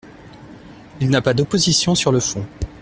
[0.99, 2.43] Il n’a pas d’opposition sur le fond.